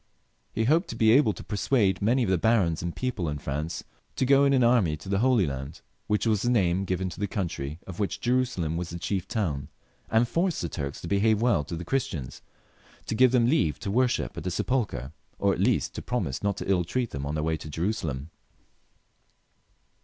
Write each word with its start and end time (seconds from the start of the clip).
He 0.51 0.63
hoped 0.63 0.87
to 0.87 0.95
be 0.95 1.11
able 1.11 1.31
to 1.31 1.43
persuade 1.43 2.01
many 2.01 2.23
of 2.23 2.29
the 2.31 2.39
barons 2.39 2.81
and 2.81 2.95
people 2.95 3.29
in 3.29 3.37
France 3.37 3.83
to 4.15 4.25
go 4.25 4.45
in 4.45 4.51
an 4.53 4.63
army 4.63 4.97
to 4.97 5.07
the 5.07 5.19
Holy 5.19 5.45
Land, 5.45 5.81
which 6.07 6.25
was 6.25 6.41
the 6.41 6.49
name 6.49 6.85
given 6.85 7.07
to 7.11 7.19
the 7.19 7.27
country 7.27 7.77
of 7.85 7.99
which 7.99 8.19
Jerusalem 8.19 8.77
was 8.77 8.89
the 8.89 8.97
diief 8.97 9.27
town, 9.27 9.67
and 10.09 10.27
force 10.27 10.59
the 10.59 10.69
Turks 10.69 11.01
to 11.01 11.07
behave 11.07 11.39
well 11.39 11.63
to 11.65 11.75
the 11.75 11.85
Christians, 11.85 12.41
to 13.05 13.13
give 13.13 13.31
them 13.31 13.45
leave 13.45 13.77
to 13.81 13.91
worship 13.91 14.35
at 14.35 14.43
the 14.43 14.49
sepulchre, 14.49 15.13
or 15.37 15.53
at 15.53 15.59
least 15.59 15.93
to 15.93 16.01
promise 16.01 16.41
not 16.41 16.57
to 16.57 16.67
ill 16.67 16.83
treat 16.83 17.11
them 17.11 17.27
on 17.27 17.35
their 17.35 17.43
way 17.43 17.55
to 17.57 17.69
Jerusalem. 17.69 18.31